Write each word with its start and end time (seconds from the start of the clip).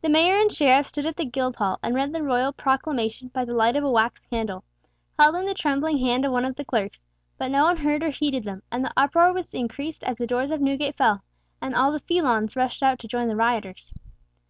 The 0.00 0.08
Mayor 0.08 0.34
and 0.36 0.50
Sheriffs 0.50 0.88
stood 0.88 1.04
at 1.04 1.16
the 1.16 1.26
Guildhall, 1.26 1.78
and 1.82 1.94
read 1.94 2.14
the 2.14 2.22
royal 2.22 2.54
proclamation 2.54 3.28
by 3.34 3.44
the 3.44 3.52
light 3.52 3.76
of 3.76 3.84
a 3.84 3.90
wax 3.90 4.20
candle, 4.22 4.64
held 5.18 5.34
in 5.34 5.44
the 5.44 5.52
trembling 5.52 5.98
hand 5.98 6.24
of 6.24 6.32
one 6.32 6.46
of 6.46 6.56
the 6.56 6.64
clerks; 6.64 7.02
but 7.36 7.50
no 7.50 7.64
one 7.64 7.76
heard 7.76 8.02
or 8.02 8.08
heeded 8.08 8.44
them, 8.44 8.62
and 8.72 8.82
the 8.82 8.94
uproar 8.96 9.30
was 9.30 9.52
increased 9.52 10.02
as 10.04 10.16
the 10.16 10.26
doors 10.26 10.50
of 10.50 10.62
Newgate 10.62 10.96
fell, 10.96 11.22
and 11.60 11.74
all 11.74 11.92
the 11.92 11.98
felons 12.00 12.56
rushed 12.56 12.82
out 12.82 12.98
to 13.00 13.08
join 13.08 13.28
the 13.28 13.36
rioters. 13.36 13.92